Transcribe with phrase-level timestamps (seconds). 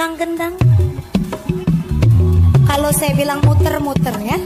[0.00, 0.56] Kang Gendang.
[2.64, 4.40] Kalau saya bilang muter-muter ya.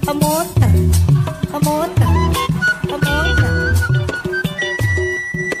[0.00, 0.72] Pemuter.
[1.52, 2.12] Pemuter.
[2.88, 3.52] Pemuter.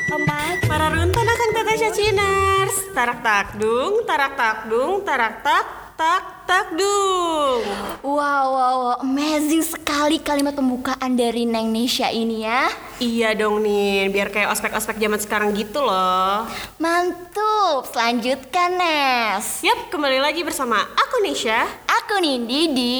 [0.08, 0.64] Pembaca.
[0.64, 2.74] Para runtan akan tata Ciners.
[2.96, 7.62] Tarak tak dung, tarak tak dung, tarak tak tak tak dung.
[8.02, 12.68] Wow, wow, wow, amazing sekali kalimat pembukaan dari Neng Nesha ini ya.
[12.98, 16.48] Iya dong nih, biar kayak ospek-ospek zaman sekarang gitu loh.
[16.82, 19.62] Mantul, selanjutkan Nes.
[19.62, 21.64] Yap, kembali lagi bersama aku Nisha.
[22.02, 22.98] Aku Nindi di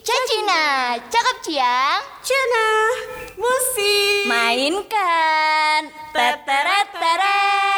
[0.00, 2.68] Cacina, cakep ciang, Cina,
[3.36, 4.24] musik.
[4.24, 5.92] mainkan.
[6.16, 7.77] Teteret teret.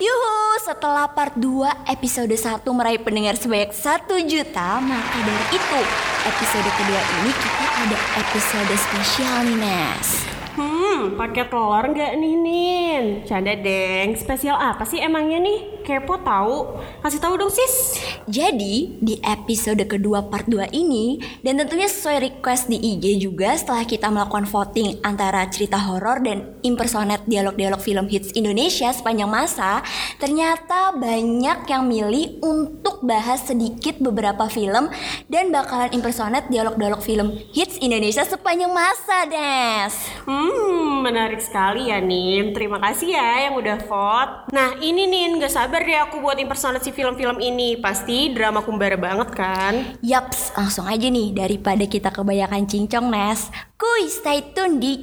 [0.00, 5.80] Yuhu, setelah part 2 episode 1 meraih pendengar sebanyak 1 juta, maka dari itu
[6.24, 10.08] episode kedua ini kita ada episode spesial nih Nes.
[10.56, 13.04] Hmm, pakai telur nggak nih Nin?
[13.28, 15.84] Canda deng, spesial apa sih emangnya nih?
[15.84, 16.80] Kepo tahu?
[17.04, 18.00] Kasih tahu dong sis.
[18.30, 23.82] Jadi di episode kedua part 2 ini dan tentunya sesuai request di IG juga setelah
[23.82, 29.82] kita melakukan voting antara cerita horor dan impersonate dialog-dialog film hits Indonesia sepanjang masa,
[30.22, 34.86] ternyata banyak yang milih untuk bahas sedikit beberapa film
[35.26, 39.94] dan bakalan impersonate dialog-dialog film hits Indonesia sepanjang masa, Des.
[40.30, 42.54] Hmm, menarik sekali ya Nin.
[42.54, 44.54] Terima kasih ya yang udah vote.
[44.54, 47.74] Nah ini Nin, gak sabar deh aku buat impersonate si film-film ini.
[47.82, 49.96] Pasti drama kumbara banget kan?
[50.04, 53.48] Yaps, langsung aja nih daripada kita kebanyakan cincong, Nes.
[53.80, 55.00] Kuy, stay tune di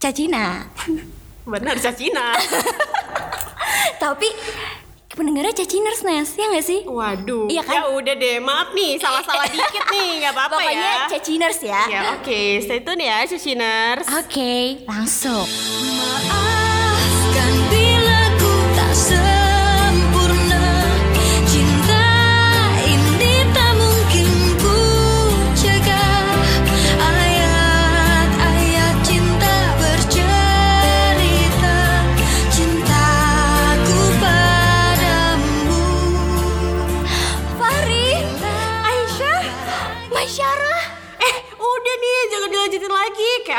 [0.00, 0.64] Cacina.
[1.52, 2.32] Benar Cacina.
[4.02, 4.28] Tapi
[5.14, 6.80] pendengarnya caciners Nes, ya nggak sih?
[6.84, 7.46] Waduh.
[7.46, 7.74] Iya kan?
[7.78, 10.66] Ya udah deh, maaf nih, salah-salah dikit nih, nggak apa-apa ya.
[10.66, 11.82] Pokoknya caciners ya.
[11.86, 14.06] Ya oke, stay tune ya Caciners.
[14.10, 15.46] Oke, langsung.
[16.26, 17.83] Maafkan bila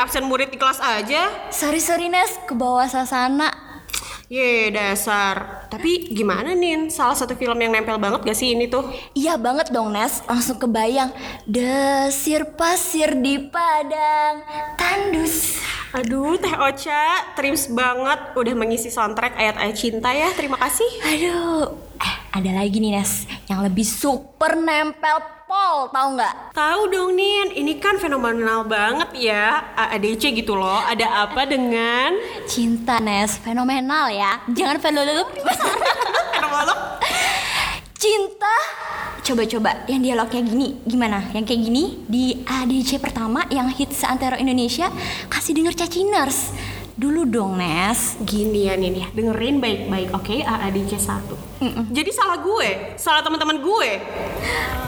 [0.06, 1.50] absen murid di kelas aja.
[1.50, 3.50] Sorry sorry Nes, ke bawah suasana.
[4.30, 5.66] Ye, dasar.
[5.66, 6.90] Tapi gimana nih?
[6.94, 8.86] Salah satu film yang nempel banget gak sih ini tuh?
[9.18, 11.14] Iya banget dong Nes, langsung kebayang
[11.46, 14.42] Desir pasir di padang
[14.74, 15.62] Tandus
[15.94, 20.34] Aduh, Teh Ocha, trims banget udah mengisi soundtrack ayat-ayat cinta ya.
[20.34, 20.90] Terima kasih.
[21.06, 25.35] Aduh, eh ada lagi nih Nes Yang lebih super nempel
[25.90, 26.34] tahu nggak?
[26.52, 29.72] Tahu dong Nin, ini kan fenomenal banget ya.
[29.76, 30.80] AADC gitu loh.
[30.84, 32.16] Ada apa dengan?
[32.44, 34.40] Cinta Nes, fenomenal ya.
[34.50, 35.26] Jangan fenomenal
[36.34, 36.78] Fenomenal
[37.96, 38.56] Cinta.
[39.26, 41.18] Coba-coba yang dialognya gini Gimana?
[41.34, 44.86] Yang kayak gini Di ADC pertama yang hits seantero Indonesia
[45.26, 46.54] Kasih denger caciners
[46.96, 48.16] Dulu dong Nes.
[48.24, 50.40] Gini ya Nin ya, dengerin baik-baik oke?
[50.40, 53.90] AADC 1 Jadi salah gue, salah teman-teman gue.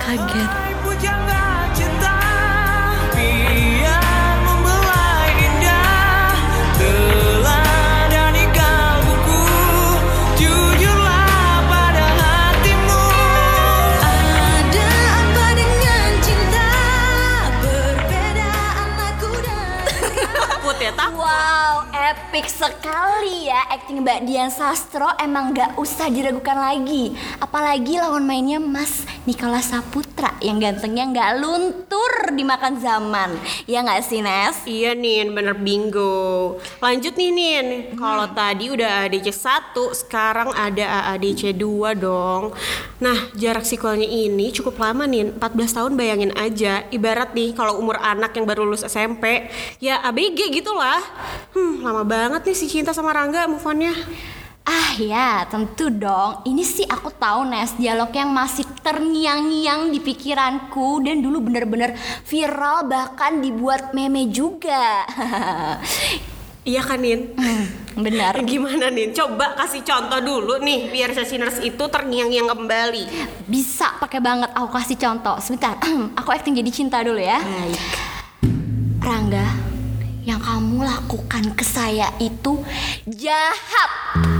[0.01, 0.51] Kaget
[20.99, 25.07] Takut Wow, epic sekali ya Acting Mbak Dian Sastro.
[25.23, 27.15] Emang gak usah diragukan lagi.
[27.39, 33.37] Apalagi lawan mainnya Mas Nikola Saputra Yang gantengnya gak luntur dimakan zaman.
[33.69, 34.65] Ya gak sih Nes?
[34.65, 36.57] Iya Nin, bener bingo.
[36.81, 37.67] Lanjut nih Nin.
[37.93, 42.57] Kalau tadi udah AADC 1 Sekarang ada AADC 2 dong.
[43.05, 45.37] Nah jarak sequelnya ini cukup lama Nin.
[45.37, 46.89] 14 tahun bayangin aja.
[46.89, 51.05] Ibarat nih kalau umur anak yang baru lulus SMP Ya ABG gitu lah.
[51.53, 53.93] Hmm lama banget nih si Cinta sama Rangga move on-nya
[54.69, 56.45] Ah ya, tentu dong.
[56.45, 61.97] Ini sih aku tahu Nes, dialog yang masih terngiang-ngiang di pikiranku dan dulu bener-bener
[62.29, 65.09] viral bahkan dibuat meme juga.
[66.69, 67.33] Iya kan Nin?
[67.97, 68.45] Benar.
[68.51, 69.17] Gimana Nin?
[69.17, 73.05] Coba kasih contoh dulu nih Biar Sasiners itu terngiang-ngiang kembali
[73.49, 75.41] Bisa pakai banget aku kasih contoh.
[75.41, 75.81] Sebentar,
[76.21, 77.41] aku acting jadi cinta dulu ya.
[77.41, 77.81] Baik
[79.01, 79.49] Rangga,
[80.29, 82.61] yang kamu lakukan ke saya itu
[83.09, 84.38] jahat.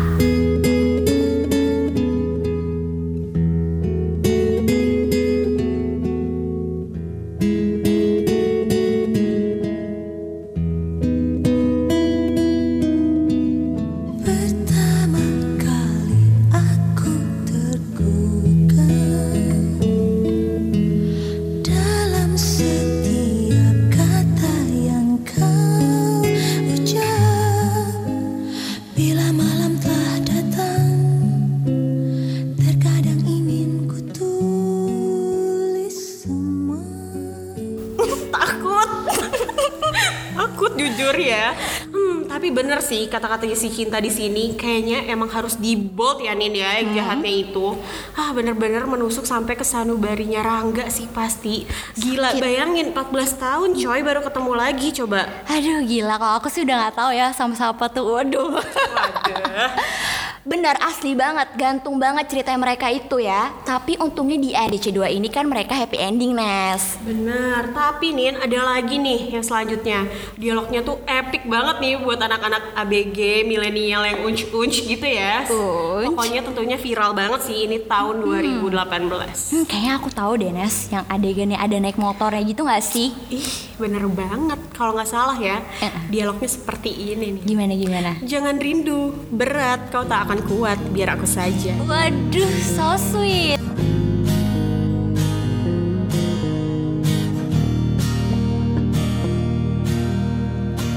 [42.49, 46.57] Tapi bener sih kata-kata si cinta di sini kayaknya emang harus di bold ya Nin
[46.57, 47.77] ya yang jahatnya itu.
[48.17, 51.69] Ah bener-bener menusuk sampai ke sanubarinya Rangga sih pasti.
[52.01, 52.41] Gila Sakit.
[52.41, 55.29] bayangin 14 tahun coy baru ketemu lagi coba.
[55.45, 58.17] Aduh gila kalau aku sih udah nggak tahu ya sama siapa tuh.
[58.17, 58.57] Waduh.
[58.57, 59.69] Waduh.
[60.49, 63.53] Benar asli banget, gantung banget cerita mereka itu ya.
[63.69, 66.97] Tapi untungnya di ADC 2 ini kan mereka happy ending, Nes.
[67.05, 72.73] Bener, tapi Nin ada lagi nih yang selanjutnya Dialognya tuh epic banget nih buat anak-anak
[72.75, 76.09] ABG, milenial yang unch-unch gitu ya Unch.
[76.09, 80.89] Pokoknya tentunya viral banget sih ini tahun 2018 Hmm, kayaknya aku tahu deh, Nes.
[80.89, 83.13] Yang adegannya ada naik motornya gitu nggak sih?
[83.29, 83.45] Ih,
[83.77, 85.93] bener banget Kalau nggak salah ya, Eh.
[86.09, 88.11] dialognya seperti ini nih Gimana gimana?
[88.25, 91.75] Jangan rindu, berat kau tak akan kuat, biar aku saja.
[91.83, 93.59] Waduh, so sweet.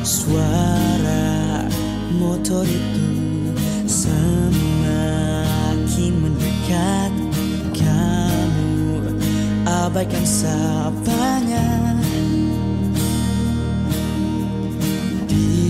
[0.05, 1.65] Suara
[2.21, 3.09] motor itu
[3.89, 4.93] semakin
[6.21, 7.09] mendekat.
[7.73, 9.17] Kamu
[9.65, 11.97] abaikan sapanya
[15.25, 15.60] Dia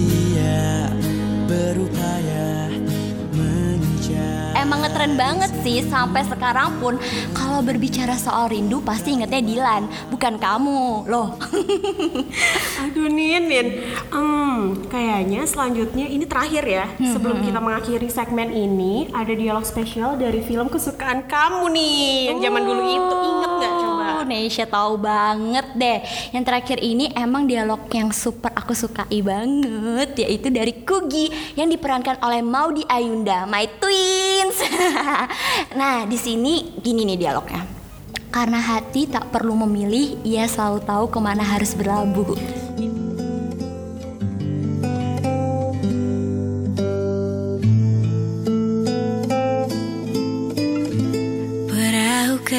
[5.02, 6.94] ngetren banget sih sampai sekarang pun
[7.34, 11.42] kalau berbicara soal rindu pasti ingetnya Dilan, bukan kamu loh.
[12.86, 13.82] Aduh Nin, Nin.
[14.14, 16.86] Hmm, kayaknya selanjutnya ini terakhir ya.
[17.02, 22.38] Sebelum kita mengakhiri segmen ini, ada dialog spesial dari film kesukaan kamu nih.
[22.38, 23.74] Yang zaman dulu itu inget nggak
[24.32, 26.00] Nesha tahu banget deh.
[26.32, 31.28] Yang terakhir ini emang dialog yang super aku sukai banget yaitu dari Kugi
[31.60, 34.56] yang diperankan oleh Maudi Ayunda, my twins.
[35.80, 37.68] nah, di sini gini nih dialognya.
[38.32, 42.61] Karena hati tak perlu memilih, ia selalu tahu ke mana harus berlabuh.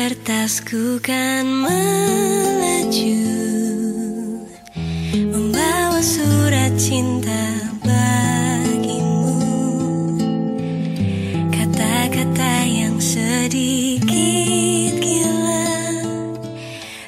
[0.03, 3.23] Kertasku kan melaju
[5.15, 9.39] Membawa surat cinta bagimu.
[11.55, 15.71] Kata-kata yang sedikit gila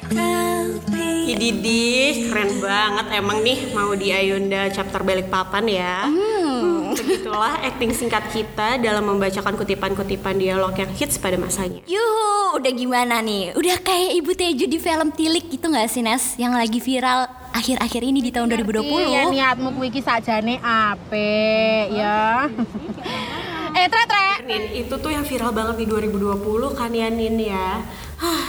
[0.07, 3.11] Tapi Ididih, keren banget.
[3.11, 6.07] Emang nih mau di Ayunda chapter balik papan ya.
[6.07, 6.34] Hmm,
[7.25, 11.81] Begitulah acting singkat kita dalam membacakan kutipan-kutipan dialog yang hits pada masanya.
[11.89, 13.57] Yuhu, udah gimana nih?
[13.57, 16.37] Udah kayak Ibu Teju di film Tilik gitu gak sih Nes?
[16.37, 22.45] Yang lagi viral akhir-akhir ini di tahun 2020 Iya niatmu kuwi iki sakjane apik ya.
[23.81, 24.45] eh tre tre.
[24.45, 27.81] Nin, itu tuh yang viral banget di 2020 kan ya Nin ya.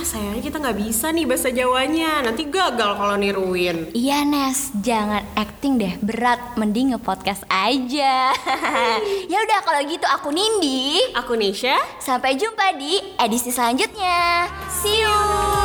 [0.07, 2.23] Sayangnya kita nggak bisa nih bahasa Jawanya.
[2.23, 3.91] Nanti gagal kalau niruin.
[3.91, 8.31] Iya Nes, jangan acting deh berat, mending nge-podcast aja.
[9.33, 11.11] ya udah kalau gitu aku Nindi.
[11.19, 11.75] Aku Nisha.
[11.99, 14.47] Sampai jumpa di edisi selanjutnya.
[14.71, 15.56] See you.